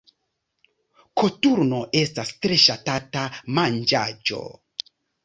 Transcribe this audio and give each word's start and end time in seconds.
Koturno 1.21 1.81
estas 2.01 2.31
tre 2.45 2.57
ŝatata 2.63 3.27
manĝaĵo. 3.59 4.41